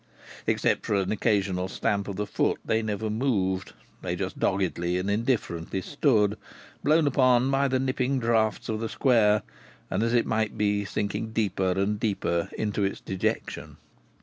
Except 0.47 0.83
for 0.83 0.95
an 0.95 1.11
occasional 1.11 1.67
stamp 1.67 2.07
of 2.07 2.15
the 2.15 2.25
foot 2.25 2.57
they 2.65 2.81
never 2.81 3.07
moved. 3.07 3.73
They 4.01 4.15
just 4.15 4.39
doggedly 4.39 4.97
and 4.97 5.11
indifferently 5.11 5.81
stood, 5.81 6.39
blown 6.83 7.05
upon 7.05 7.51
by 7.51 7.61
all 7.61 7.69
the 7.69 7.79
nipping 7.79 8.17
draughts 8.17 8.67
of 8.67 8.79
the 8.79 8.89
square, 8.89 9.43
and 9.91 10.01
as 10.01 10.15
it 10.15 10.25
might 10.25 10.57
be 10.57 10.85
sinking 10.85 11.33
deeper 11.33 11.73
and 11.73 11.99
deeper 11.99 12.49
into 12.57 12.83
its 12.83 12.99
dejection. 12.99 13.77